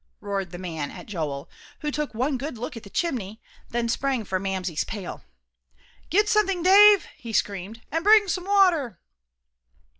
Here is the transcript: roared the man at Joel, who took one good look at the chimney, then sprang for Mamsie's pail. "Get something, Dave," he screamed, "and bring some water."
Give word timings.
roared 0.19 0.49
the 0.49 0.57
man 0.57 0.89
at 0.89 1.05
Joel, 1.05 1.47
who 1.81 1.91
took 1.91 2.15
one 2.15 2.35
good 2.39 2.57
look 2.57 2.75
at 2.75 2.81
the 2.81 2.89
chimney, 2.89 3.39
then 3.69 3.87
sprang 3.87 4.23
for 4.25 4.39
Mamsie's 4.39 4.83
pail. 4.83 5.21
"Get 6.09 6.27
something, 6.27 6.63
Dave," 6.63 7.05
he 7.17 7.31
screamed, 7.31 7.83
"and 7.91 8.03
bring 8.03 8.27
some 8.27 8.45
water." 8.45 8.99